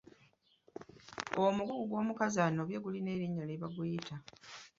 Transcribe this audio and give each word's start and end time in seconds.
Omugugu 1.45 1.83
gw’omukazi 1.89 2.39
anobye 2.47 2.77
gulina 2.83 3.09
erinnya 3.15 3.43
lye 3.47 3.59
baguyita. 3.61 4.15